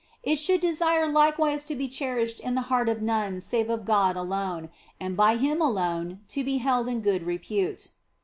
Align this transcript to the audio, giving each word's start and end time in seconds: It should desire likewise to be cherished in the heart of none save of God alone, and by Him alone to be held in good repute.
It 0.23 0.37
should 0.37 0.61
desire 0.61 1.05
likewise 1.07 1.63
to 1.65 1.75
be 1.75 1.87
cherished 1.87 2.39
in 2.39 2.55
the 2.55 2.61
heart 2.73 2.89
of 2.89 3.03
none 3.03 3.39
save 3.39 3.69
of 3.69 3.85
God 3.85 4.15
alone, 4.15 4.71
and 4.99 5.15
by 5.15 5.35
Him 5.35 5.61
alone 5.61 6.21
to 6.29 6.43
be 6.43 6.57
held 6.57 6.87
in 6.87 7.01
good 7.01 7.21
repute. 7.21 7.89